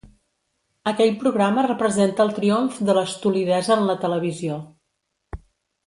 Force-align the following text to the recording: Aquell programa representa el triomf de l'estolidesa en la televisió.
Aquell 0.91 1.11
programa 1.23 1.65
representa 1.67 2.25
el 2.27 2.33
triomf 2.39 2.79
de 2.89 2.95
l'estolidesa 2.99 3.77
en 3.79 3.87
la 3.93 4.01
televisió. 4.07 4.59